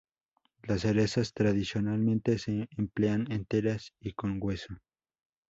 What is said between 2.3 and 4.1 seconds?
se emplean enteras